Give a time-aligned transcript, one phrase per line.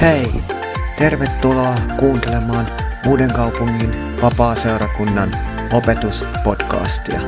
[0.00, 0.32] Hei!
[0.98, 2.66] Tervetuloa kuuntelemaan
[3.06, 3.90] Uuden kaupungin
[4.22, 5.30] vapaa-seurakunnan
[5.72, 7.20] opetuspodcastia.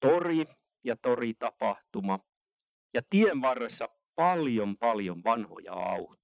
[0.01, 0.45] tori
[0.85, 2.19] ja toritapahtuma.
[2.95, 6.22] Ja tien varressa paljon paljon vanhoja autoja.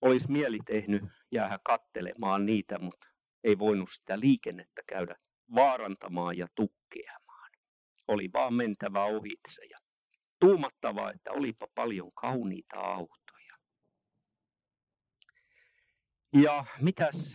[0.00, 1.02] Olisi mieli tehnyt
[1.32, 3.08] jäädä kattelemaan niitä, mutta
[3.44, 5.16] ei voinut sitä liikennettä käydä
[5.54, 7.50] vaarantamaan ja tukkeamaan.
[8.08, 9.78] Oli vaan mentävä ohitse ja
[10.40, 13.54] tuumattava, että olipa paljon kauniita autoja.
[16.32, 17.34] Ja mitäs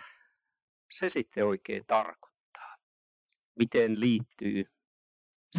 [0.92, 2.76] se sitten oikein tarkoittaa?
[3.60, 4.66] Miten liittyy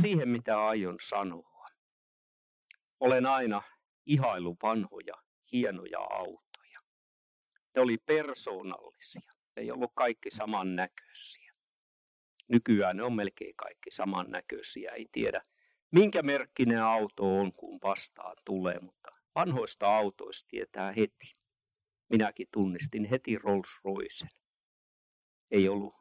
[0.01, 1.67] siihen, mitä aion sanoa?
[3.01, 3.63] Olen aina
[4.07, 5.15] ihailu vanhoja,
[5.53, 6.44] hienoja autoja.
[7.75, 9.33] Ne oli persoonallisia.
[9.57, 11.53] Ne ei ollut kaikki samannäköisiä.
[12.49, 14.91] Nykyään ne on melkein kaikki samannäköisiä.
[14.91, 15.43] Ei tiedä,
[15.91, 21.33] minkä merkkinen auto on, kun vastaan tulee, mutta vanhoista autoista tietää heti.
[22.09, 24.31] Minäkin tunnistin heti Rolls Roycen.
[25.51, 25.95] Ei ollut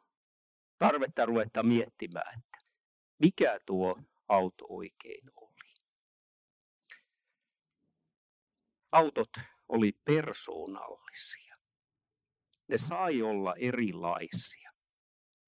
[0.78, 2.58] tarvetta ruveta miettimään, että
[3.18, 5.44] mikä tuo auto oikein on.
[8.94, 9.30] autot
[9.68, 11.53] oli persoonallisia.
[12.68, 14.70] Ne sai olla erilaisia.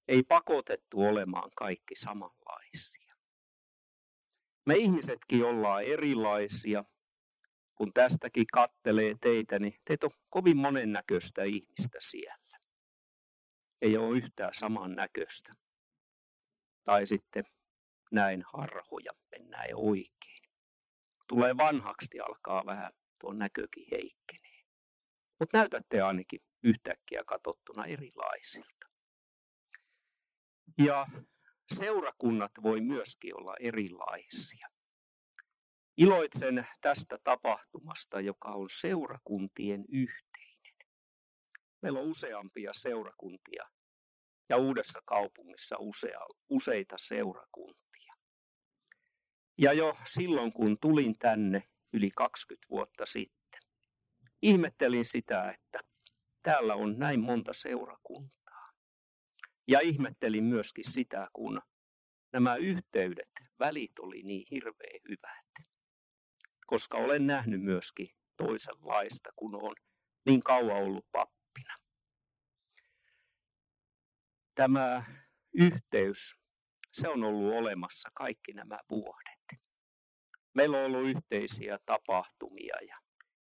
[0.07, 3.15] Ei pakotettu olemaan kaikki samanlaisia.
[4.65, 6.83] Me ihmisetkin ollaan erilaisia.
[7.75, 12.57] Kun tästäkin kattelee teitä, niin teitä on kovin monennäköistä ihmistä siellä.
[13.81, 15.53] Ei ole yhtään saman näköistä.
[16.83, 17.43] Tai sitten
[18.11, 20.43] näin harhoja mennään oikein.
[21.27, 24.63] Tulee vanhaksi, alkaa vähän tuo näkökin heikkenee.
[25.39, 28.87] Mutta näytätte ainakin yhtäkkiä katsottuna erilaisilta.
[30.77, 31.07] Ja
[31.73, 34.67] seurakunnat voi myöskin olla erilaisia.
[35.97, 40.87] Iloitsen tästä tapahtumasta, joka on seurakuntien yhteinen.
[41.81, 43.63] Meillä on useampia seurakuntia
[44.49, 46.19] ja uudessa kaupungissa usea,
[46.49, 48.13] useita seurakuntia.
[49.57, 51.63] Ja jo silloin, kun tulin tänne,
[51.93, 53.61] yli 20 vuotta sitten.
[54.41, 55.79] Ihmettelin sitä, että
[56.47, 58.71] täällä on näin monta seurakuntaa.
[59.67, 61.61] Ja ihmettelin myöskin sitä, kun
[62.33, 65.69] nämä yhteydet, välit oli niin hirveän hyvät.
[66.65, 69.75] Koska olen nähnyt myöskin toisenlaista, kun on
[70.25, 71.75] niin kauan ollut pappina.
[74.55, 75.03] Tämä
[75.53, 76.35] yhteys,
[76.93, 79.63] se on ollut olemassa kaikki nämä vuodet.
[80.53, 82.97] Meillä on ollut yhteisiä tapahtumia ja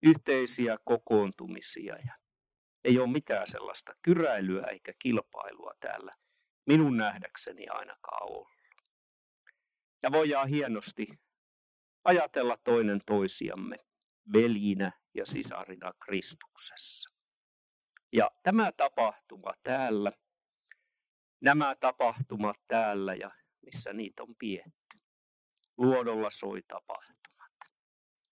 [0.04, 2.29] yhteisiä kokoontumisia ja
[2.84, 6.16] ei ole mitään sellaista kyräilyä eikä kilpailua täällä
[6.70, 8.48] minun nähdäkseni ainakaan ollut.
[10.04, 11.08] Ja voidaan hienosti
[12.04, 13.78] ajatella toinen toisiamme
[14.34, 17.10] veljinä ja sisarina Kristuksessa.
[18.14, 20.12] Ja tämä tapahtuma täällä,
[21.42, 23.32] nämä tapahtumat täällä ja
[23.62, 24.98] missä niitä on pietty,
[25.78, 27.39] luodolla soi tapahtumat,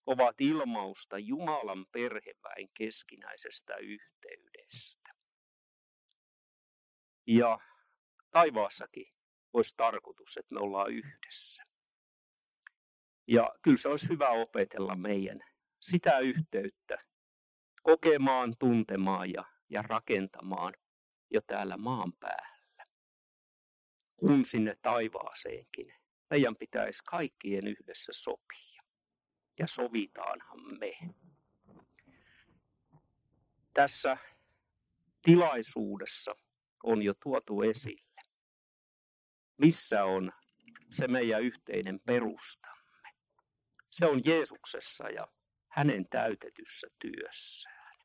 [0.08, 5.10] ovat ilmausta Jumalan perheväen keskinäisestä yhteydestä.
[7.28, 7.60] Ja
[8.32, 9.14] taivaassakin
[9.54, 11.64] olisi tarkoitus, että me ollaan yhdessä.
[13.28, 15.40] Ja kyllä se olisi hyvä opetella meidän
[15.80, 16.98] sitä yhteyttä
[17.84, 20.74] kokemaan, tuntemaan ja, ja rakentamaan
[21.30, 22.84] jo täällä maan päällä.
[24.16, 25.94] Kun sinne taivaaseenkin
[26.30, 28.77] meidän pitäisi kaikkien yhdessä sopia.
[29.60, 30.92] Ja sovitaanhan me.
[33.74, 34.18] Tässä
[35.22, 36.36] tilaisuudessa
[36.84, 38.22] on jo tuotu esille,
[39.58, 40.32] missä on
[40.92, 43.10] se meidän yhteinen perustamme.
[43.90, 45.28] Se on Jeesuksessa ja
[45.68, 47.98] hänen täytetyssä työssään.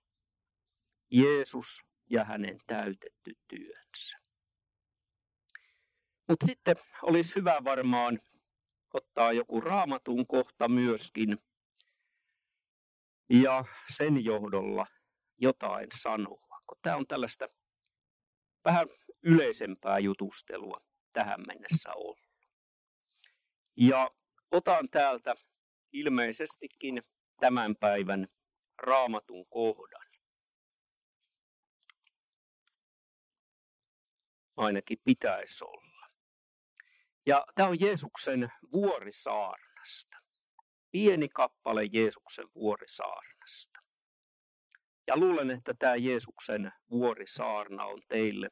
[1.10, 4.18] Jeesus ja hänen täytetty työnsä.
[6.28, 8.20] Mutta sitten olisi hyvä varmaan
[8.92, 11.38] ottaa joku raamatun kohta myöskin.
[13.30, 14.86] ja sen johdolla
[15.40, 17.48] jotain sanoa, tämä on tällaista
[18.64, 18.86] vähän
[19.22, 20.80] yleisempää jutustelua
[21.12, 22.18] tähän mennessä ollut.
[23.76, 24.10] Ja
[24.50, 25.34] otan täältä
[25.92, 27.02] ilmeisestikin
[27.40, 28.28] tämän päivän
[28.78, 30.06] raamatun kohdan.
[34.56, 35.81] Ainakin pitäisi olla.
[37.26, 40.16] Ja tämä on Jeesuksen vuorisaarnasta.
[40.90, 43.80] Pieni kappale Jeesuksen vuorisaarnasta.
[45.06, 48.48] Ja luulen, että tämä Jeesuksen vuorisaarna on teille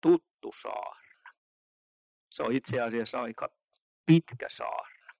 [0.00, 1.32] tuttu saarna.
[2.30, 3.48] Se on itse asiassa aika
[4.06, 5.12] pitkä saarna.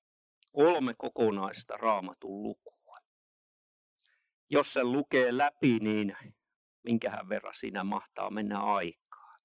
[0.52, 2.96] Kolme kokonaista raamatun lukua.
[4.50, 6.16] Jos se lukee läpi, niin
[6.82, 9.36] minkähän verran siinä mahtaa mennä aikaa.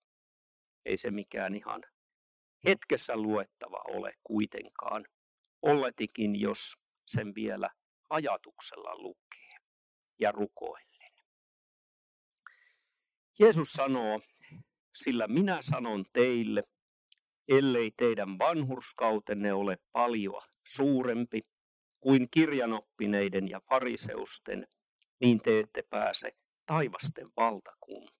[0.85, 1.83] Ei se mikään ihan
[2.67, 5.05] hetkessä luettava ole kuitenkaan.
[5.61, 6.73] Olletikin, jos
[7.07, 7.69] sen vielä
[8.09, 9.55] ajatuksella lukee
[10.19, 11.11] ja rukoillen.
[13.39, 14.21] Jeesus sanoo,
[14.95, 16.63] sillä minä sanon teille,
[17.47, 21.41] ellei teidän vanhurskautenne ole paljon suurempi
[21.99, 24.67] kuin kirjanoppineiden ja fariseusten,
[25.19, 28.12] niin te ette pääse taivasten valtakuntaan.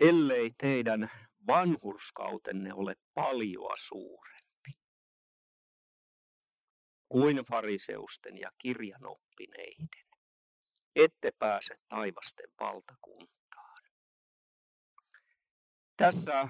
[0.00, 1.10] Ellei teidän
[1.46, 4.72] vanhurskautenne ole paljon suurempi
[7.08, 9.88] kuin fariseusten ja kirjanoppineiden,
[10.96, 13.82] ette pääse taivasten valtakuntaan.
[15.96, 16.48] Tässä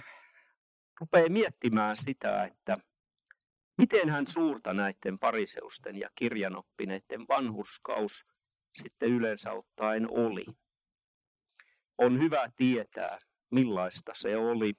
[1.01, 2.79] rupeaa miettimään sitä, että
[3.79, 8.27] miten hän suurta näiden pariseusten ja kirjanoppineiden vanhuskaus
[8.75, 10.47] sitten yleensä ottaen oli.
[11.99, 13.19] On hyvä tietää,
[13.51, 14.73] millaista se oli,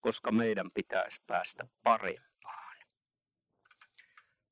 [0.00, 2.76] koska meidän pitäisi päästä parempaan.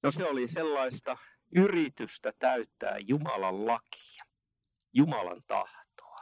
[0.02, 1.16] No se oli sellaista
[1.56, 4.24] yritystä täyttää Jumalan lakia.
[4.92, 6.20] Jumalan tahtoa.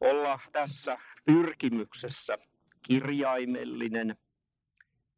[0.00, 2.38] Olla tässä pyrkimyksessä
[2.86, 4.16] kirjaimellinen,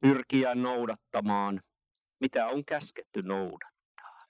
[0.00, 1.62] pyrkiä noudattamaan,
[2.20, 4.26] mitä on käsketty noudattaa.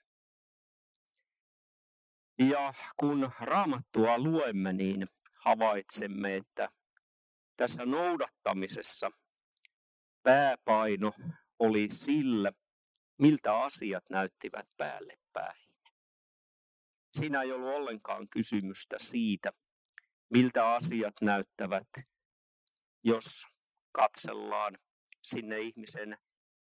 [2.39, 5.03] Ja kun raamattua luemme, niin
[5.39, 6.69] havaitsemme, että
[7.57, 9.11] tässä noudattamisessa
[10.23, 11.13] pääpaino
[11.59, 12.51] oli sillä,
[13.17, 15.69] miltä asiat näyttivät päälle päin.
[17.13, 19.51] Siinä ei ollut ollenkaan kysymystä siitä,
[20.29, 21.87] miltä asiat näyttävät,
[23.03, 23.47] jos
[23.91, 24.77] katsellaan
[25.21, 26.17] sinne ihmisen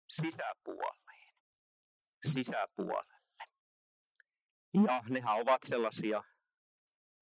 [0.09, 1.35] sisäpuoleen,
[2.27, 3.19] sisäpuolelle.
[4.87, 6.23] Ja nehän ovat sellaisia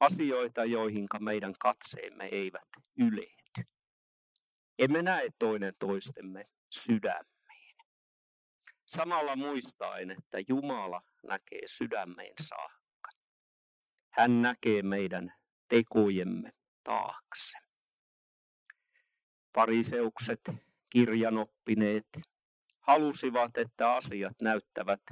[0.01, 3.71] asioita, joihin meidän katseemme eivät ylety.
[4.79, 7.77] Emme näe toinen toistemme sydämeen.
[8.87, 13.11] Samalla muistaen, että Jumala näkee sydämeen saakka.
[14.11, 15.33] Hän näkee meidän
[15.69, 16.53] tekojemme
[16.85, 17.59] taakse.
[19.53, 20.41] Pariseukset,
[20.91, 22.09] kirjanoppineet,
[22.81, 25.03] halusivat, että asiat näyttävät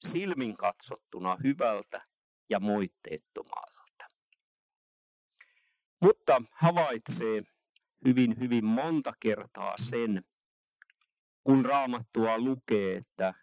[0.00, 2.06] silmin katsottuna hyvältä
[2.50, 3.79] ja moitteettomalta.
[6.00, 7.42] Mutta havaitsee
[8.04, 10.24] hyvin, hyvin monta kertaa sen,
[11.44, 13.34] kun raamattua lukee, että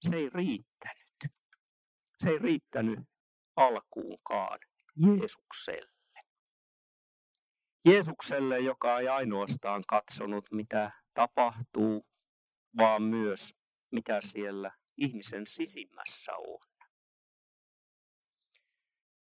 [0.00, 1.04] se ei riittänyt.
[2.18, 2.98] Se ei riittänyt
[3.56, 4.58] alkuunkaan
[4.96, 5.94] Jeesukselle.
[7.84, 12.06] Jeesukselle, joka ei ainoastaan katsonut, mitä tapahtuu,
[12.78, 13.54] vaan myös
[13.92, 16.60] mitä siellä ihmisen sisimmässä on.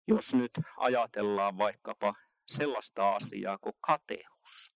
[0.08, 2.14] Jos nyt ajatellaan vaikkapa
[2.50, 4.72] sellaista asiaa kuin kateus.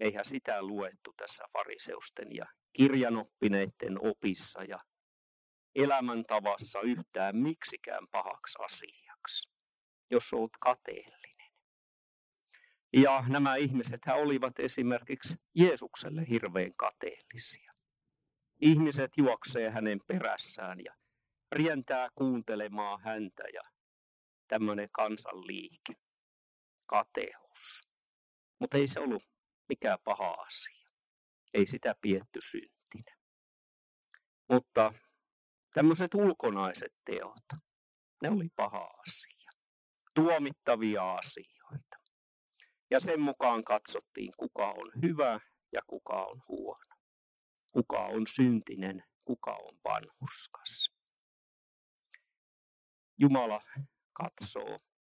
[0.00, 4.78] Eihän sitä luettu tässä fariseusten ja kirjanoppineiden opissa ja
[5.74, 9.48] elämäntavassa yhtään miksikään pahaksi asiaksi,
[10.10, 11.52] jos olet kateellinen.
[12.96, 17.72] Ja nämä ihmiset olivat esimerkiksi Jeesukselle hirveän kateellisia.
[18.60, 20.94] Ihmiset juoksee hänen perässään ja
[21.52, 23.60] rientää kuuntelemaan häntä ja
[24.48, 25.94] tämmöinen kansanliike,
[26.86, 27.82] kateus.
[28.58, 29.22] Mutta ei se ollut
[29.68, 30.90] mikään paha asia.
[31.54, 33.16] Ei sitä pietty syntinä.
[34.48, 34.92] Mutta
[35.74, 37.62] Tämmöiset ulkonaiset teot,
[38.22, 39.50] ne oli paha asia.
[40.14, 41.96] Tuomittavia asioita.
[42.90, 45.40] Ja sen mukaan katsottiin, kuka on hyvä
[45.72, 46.96] ja kuka on huono.
[47.72, 50.90] Kuka on syntinen, kuka on vanhuskas.
[53.18, 53.60] Jumala
[54.12, 54.76] katsoo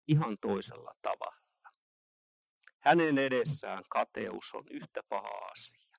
[0.07, 1.42] ihan toisella tavalla.
[2.83, 5.97] Hänen edessään kateus on yhtä paha asia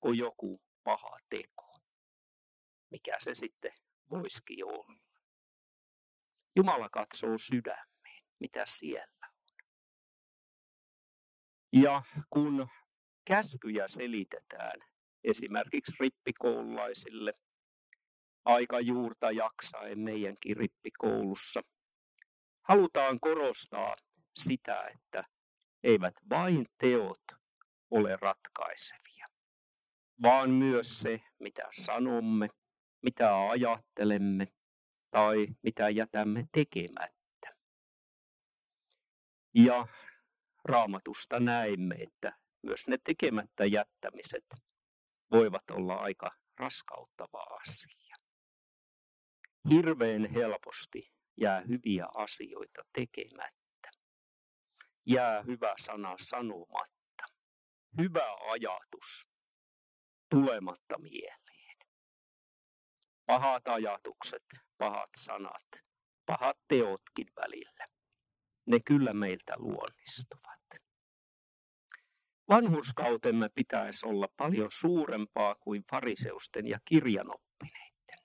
[0.00, 1.74] kuin joku paha teko.
[2.90, 3.72] Mikä se sitten
[4.10, 5.00] voisikin olla.
[6.56, 9.34] Jumala katsoo sydämeen, mitä siellä on.
[11.72, 12.68] Ja kun
[13.24, 14.80] käskyjä selitetään
[15.24, 17.32] esimerkiksi rippikoululaisille
[18.44, 21.62] aika juurta jaksaen meidänkin rippikoulussa,
[22.62, 23.96] halutaan korostaa
[24.36, 25.24] sitä, että
[25.82, 27.22] eivät vain teot
[27.90, 29.26] ole ratkaisevia,
[30.22, 32.48] vaan myös se, mitä sanomme,
[33.02, 34.46] mitä ajattelemme
[35.10, 37.56] tai mitä jätämme tekemättä.
[39.54, 39.86] Ja
[40.64, 42.32] raamatusta näimme, että
[42.62, 44.44] myös ne tekemättä jättämiset
[45.32, 48.16] voivat olla aika raskauttava asia.
[49.70, 53.57] Hirveän helposti jää hyviä asioita tekemättä.
[55.10, 57.24] Jää hyvä sana sanomatta.
[57.98, 59.30] Hyvä ajatus
[60.30, 61.76] tulematta mieleen.
[63.26, 64.44] Pahat ajatukset,
[64.78, 65.66] pahat sanat,
[66.26, 67.86] pahat teotkin välillä.
[68.66, 70.58] Ne kyllä meiltä luonnistuvat.
[72.48, 78.18] Vanhurskautemme pitäisi olla paljon suurempaa kuin fariseusten ja kirjanoppineiden,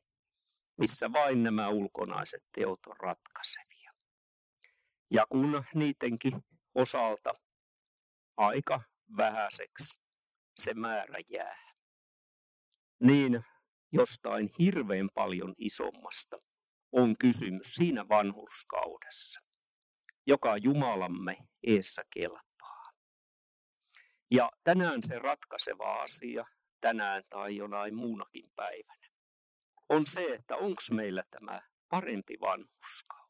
[0.77, 3.91] missä vain nämä ulkonaiset teot on ratkaisevia.
[5.11, 6.43] Ja kun niidenkin
[6.75, 7.33] osalta
[8.37, 8.81] aika
[9.17, 10.01] vähäiseksi
[10.57, 11.57] se määrä jää,
[12.99, 13.45] niin
[13.91, 16.37] jostain hirveän paljon isommasta
[16.91, 19.41] on kysymys siinä vanhurskaudessa,
[20.27, 22.91] joka Jumalamme eessä kelpaa.
[24.31, 26.43] Ja tänään se ratkaiseva asia,
[26.81, 29.07] tänään tai jonain muunakin päivänä,
[29.89, 33.22] on se, että onko meillä tämä parempi vanhuskaus.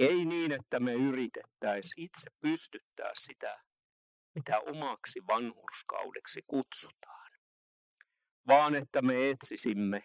[0.00, 3.62] Ei niin, että me yritettäisiin itse pystyttää sitä,
[4.34, 7.30] mitä omaksi vanhurskaudeksi kutsutaan,
[8.46, 10.02] vaan että me etsisimme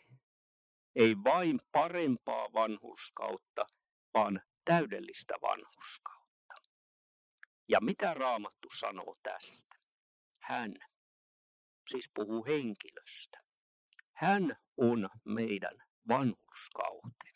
[0.96, 3.66] ei vain parempaa vanhurskautta,
[4.14, 6.56] vaan täydellistä vanhurskautta.
[7.70, 9.78] Ja mitä Raamattu sanoo tästä?
[10.42, 10.74] Hän,
[11.90, 13.40] siis puhuu henkilöstä.
[14.14, 17.35] Hän on meidän vanhurskautemme.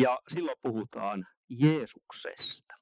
[0.00, 2.74] Ja silloin puhutaan Jeesuksesta.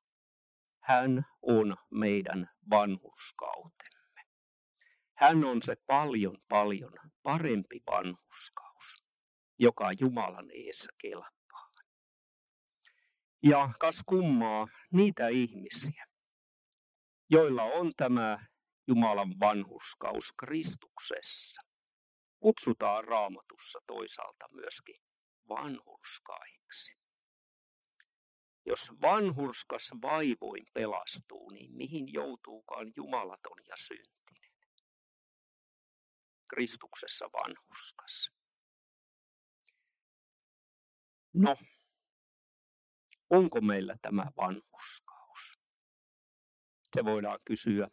[0.83, 4.23] Hän on meidän vanhurskautemme.
[5.15, 6.93] Hän on se paljon, paljon
[7.23, 9.05] parempi vanhurskaus,
[9.59, 11.73] joka Jumalan eessä kelpaa.
[13.43, 16.07] Ja kas kummaa niitä ihmisiä,
[17.31, 18.47] joilla on tämä
[18.89, 21.63] Jumalan vanhuskaus Kristuksessa.
[22.41, 24.97] Kutsutaan raamatussa toisaalta myöskin
[25.49, 26.96] vanhurskaiksi.
[28.67, 34.53] Jos vanhurskas vaivoin pelastuu, niin mihin joutuukaan jumalaton ja syntinen?
[36.51, 38.31] Kristuksessa vanhurskas.
[41.35, 41.57] No,
[43.31, 45.59] onko meillä tämä vanhuskaus?
[46.97, 47.89] Se voidaan kysyä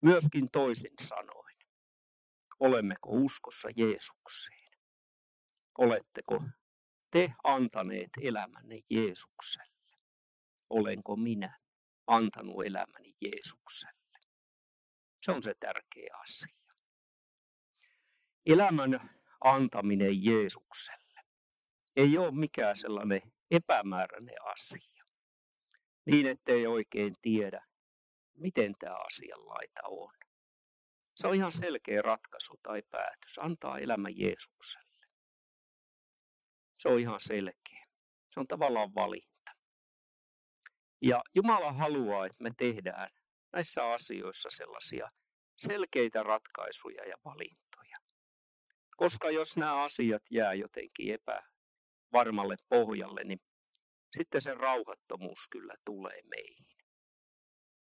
[0.00, 1.56] myöskin toisin sanoen.
[2.60, 4.78] Olemmeko uskossa Jeesukseen?
[5.78, 6.40] Oletteko
[7.10, 9.75] te antaneet elämänne Jeesukselle?
[10.70, 11.58] Olenko minä
[12.06, 14.18] antanut elämäni Jeesukselle?
[15.22, 16.56] Se on se tärkeä asia.
[18.46, 21.20] Elämän antaminen Jeesukselle
[21.96, 25.04] ei ole mikään sellainen epämääräinen asia.
[26.06, 27.66] Niin, ettei oikein tiedä,
[28.34, 28.94] miten tämä
[29.36, 30.14] laita on.
[31.16, 33.38] Se on ihan selkeä ratkaisu tai päätös.
[33.40, 35.06] Antaa elämä Jeesukselle.
[36.78, 37.86] Se on ihan selkeä.
[38.30, 39.35] Se on tavallaan valinta.
[41.02, 43.08] Ja Jumala haluaa, että me tehdään
[43.52, 45.10] näissä asioissa sellaisia
[45.56, 47.98] selkeitä ratkaisuja ja valintoja.
[48.96, 51.42] Koska jos nämä asiat jää jotenkin epä,
[52.12, 53.40] varmalle pohjalle, niin
[54.16, 56.76] sitten se rauhattomuus kyllä tulee meihin.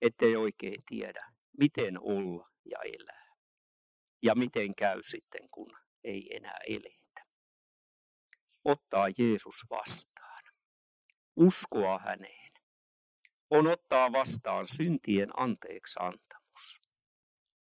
[0.02, 3.36] Ettei oikein tiedä, miten olla ja elää.
[4.24, 7.26] Ja miten käy sitten, kun ei enää eletä.
[8.66, 10.44] Ottaa Jeesus vastaan.
[11.36, 12.45] Uskoa häneen.
[13.50, 16.82] On ottaa vastaan syntien anteeksi antamus.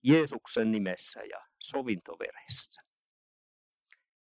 [0.02, 2.82] Jeesuksen nimessä ja sovintoveressä.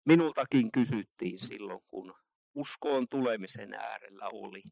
[0.05, 2.15] Minultakin kysyttiin silloin, kun
[2.55, 4.63] uskoon tulemisen äärellä oli,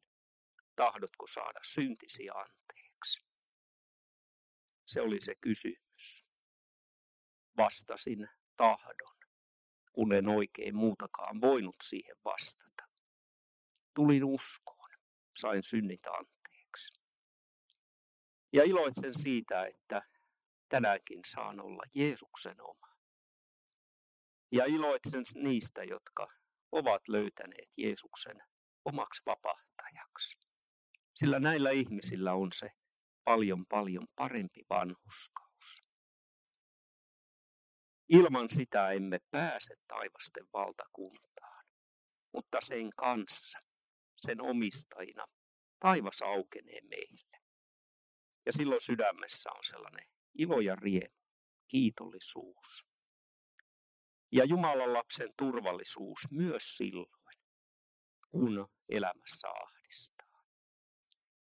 [0.76, 3.22] tahdotko saada syntisi anteeksi?
[4.86, 6.24] Se oli se kysymys.
[7.56, 9.16] Vastasin tahdon,
[9.92, 12.84] kun en oikein muutakaan voinut siihen vastata.
[13.94, 14.90] Tulin uskoon,
[15.36, 16.35] sain synnit anteeksi.
[18.56, 20.02] Ja iloitsen siitä, että
[20.68, 22.88] tänäänkin saan olla Jeesuksen oma.
[24.52, 26.28] Ja iloitsen niistä, jotka
[26.72, 28.42] ovat löytäneet Jeesuksen
[28.84, 30.38] omaksi vapahtajaksi.
[31.14, 32.70] Sillä näillä ihmisillä on se
[33.24, 35.84] paljon paljon parempi vanhuskaus.
[38.08, 41.64] Ilman sitä emme pääse taivasten valtakuntaan,
[42.32, 43.58] mutta sen kanssa,
[44.16, 45.24] sen omistajina,
[45.80, 47.35] taivas aukenee meille.
[48.46, 51.14] Ja silloin sydämessä on sellainen ilo ja riemu,
[51.68, 52.86] kiitollisuus.
[54.32, 57.24] Ja Jumalan lapsen turvallisuus myös silloin,
[58.30, 60.42] kun elämässä ahdistaa.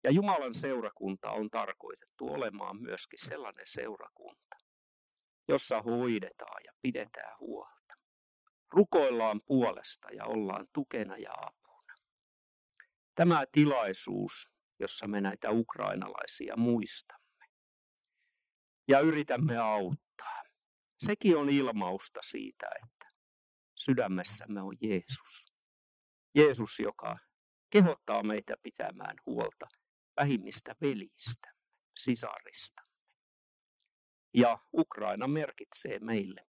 [0.03, 4.55] Ja Jumalan seurakunta on tarkoitettu olemaan myöskin sellainen seurakunta,
[5.47, 7.93] jossa hoidetaan ja pidetään huolta.
[8.71, 11.93] Rukoillaan puolesta ja ollaan tukena ja apuna.
[13.15, 17.45] Tämä tilaisuus, jossa me näitä ukrainalaisia muistamme
[18.87, 20.43] ja yritämme auttaa,
[21.05, 23.07] sekin on ilmausta siitä, että
[23.75, 25.53] sydämessämme on Jeesus.
[26.35, 27.17] Jeesus, joka
[27.69, 29.67] kehottaa meitä pitämään huolta
[30.19, 31.51] vähimmistä velistä,
[31.97, 32.91] sisaristamme.
[34.33, 36.47] Ja Ukraina merkitsee meille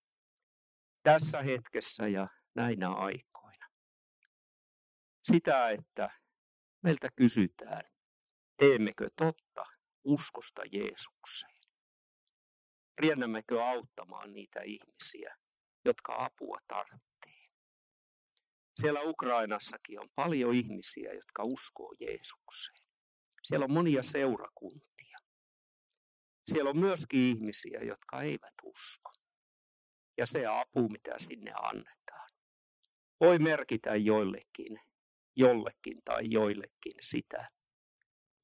[1.04, 3.68] tässä hetkessä ja näinä aikoina
[5.24, 6.10] sitä, että
[6.84, 7.84] meiltä kysytään,
[8.58, 9.64] teemmekö totta
[10.04, 11.58] uskosta Jeesukseen.
[12.98, 15.38] Riennämmekö auttamaan niitä ihmisiä,
[15.86, 17.08] jotka apua tarvitsee.
[18.82, 22.88] Siellä Ukrainassakin on paljon ihmisiä, jotka uskoo Jeesukseen.
[23.44, 25.18] Siellä on monia seurakuntia.
[26.52, 29.14] Siellä on myöskin ihmisiä, jotka eivät usko.
[30.18, 32.30] Ja se apu, mitä sinne annetaan,
[33.20, 34.80] voi merkitä joillekin,
[35.36, 37.50] jollekin tai joillekin sitä,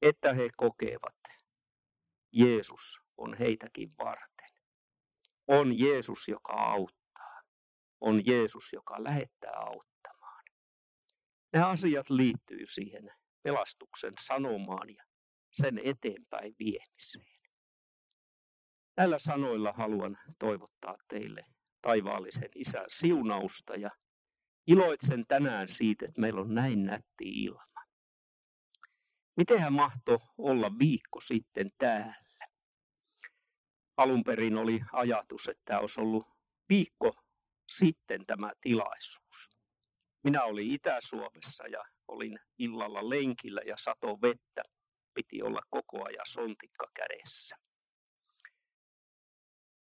[0.04, 1.18] että he kokevat,
[2.32, 4.48] Jeesus on heitäkin varten.
[5.48, 7.40] On Jeesus, joka auttaa.
[8.00, 10.44] On Jeesus, joka lähettää auttamaan.
[11.52, 13.10] Nämä asiat liittyy siihen
[13.42, 15.04] pelastuksen sanomaan ja
[15.52, 17.40] sen eteenpäin viemiseen.
[18.96, 21.44] Näillä sanoilla haluan toivottaa teille
[21.82, 23.90] taivaallisen isän siunausta ja
[24.66, 27.73] iloitsen tänään siitä, että meillä on näin nätti ilma.
[29.36, 32.14] Mitenhän mahto olla viikko sitten täällä?
[33.96, 36.26] Alun perin oli ajatus, että tämä olisi ollut
[36.68, 37.12] viikko
[37.68, 39.50] sitten tämä tilaisuus.
[40.24, 44.62] Minä olin Itä-Suomessa ja olin illalla lenkillä ja sato vettä.
[45.14, 47.56] Piti olla koko ajan sontikka kädessä.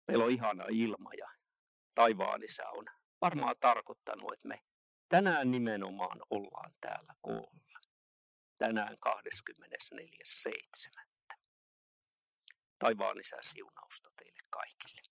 [0.09, 1.29] Meillä on ihana ilma ja
[1.95, 2.85] taivaan isä on
[3.21, 4.61] varmaan tarkoittanut, että me
[5.09, 7.70] tänään nimenomaan ollaan täällä koolla.
[8.61, 11.05] Tänään 24.7.
[12.79, 15.10] Taivaan isän siunausta teille kaikille.